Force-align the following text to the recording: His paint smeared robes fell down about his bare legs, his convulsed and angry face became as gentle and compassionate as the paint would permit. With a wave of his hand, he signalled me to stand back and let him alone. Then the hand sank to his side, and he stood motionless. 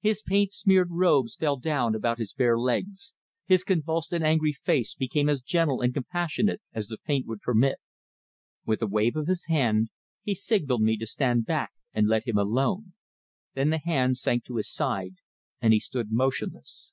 His 0.00 0.22
paint 0.22 0.54
smeared 0.54 0.88
robes 0.90 1.36
fell 1.36 1.58
down 1.58 1.94
about 1.94 2.16
his 2.16 2.32
bare 2.32 2.58
legs, 2.58 3.12
his 3.44 3.62
convulsed 3.62 4.10
and 4.14 4.24
angry 4.24 4.54
face 4.54 4.94
became 4.94 5.28
as 5.28 5.42
gentle 5.42 5.82
and 5.82 5.92
compassionate 5.92 6.62
as 6.72 6.86
the 6.86 6.96
paint 6.96 7.26
would 7.26 7.42
permit. 7.42 7.76
With 8.64 8.80
a 8.80 8.86
wave 8.86 9.16
of 9.16 9.26
his 9.26 9.48
hand, 9.48 9.90
he 10.22 10.34
signalled 10.34 10.80
me 10.80 10.96
to 10.96 11.06
stand 11.06 11.44
back 11.44 11.72
and 11.92 12.08
let 12.08 12.26
him 12.26 12.38
alone. 12.38 12.94
Then 13.52 13.68
the 13.68 13.76
hand 13.80 14.16
sank 14.16 14.44
to 14.46 14.56
his 14.56 14.72
side, 14.72 15.16
and 15.60 15.74
he 15.74 15.78
stood 15.78 16.10
motionless. 16.10 16.92